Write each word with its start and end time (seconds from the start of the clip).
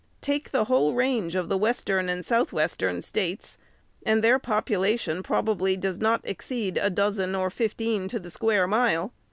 Take 0.21 0.49
the 0.49 0.63
whole 0.63 0.95
range 0.95 1.35
of 1.35 1.47
the 1.47 1.59
western 1.59 2.09
and 2.09 2.25
south 2.25 2.51
western 2.51 3.03
States, 3.03 3.59
and 4.03 4.23
their 4.23 4.39
population, 4.39 5.21
probably, 5.21 5.77
does 5.77 5.99
not 5.99 6.21
exceed 6.23 6.75
a 6.77 6.89
dozen 6.89 7.35
or 7.35 7.51
fifteen 7.51 8.07
to 8.07 8.19
the 8.19 8.31
square 8.31 8.65
mile. 8.65 9.13